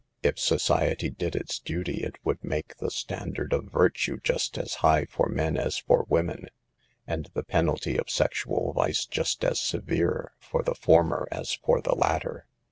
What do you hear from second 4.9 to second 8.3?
for men as for women, and the penalty of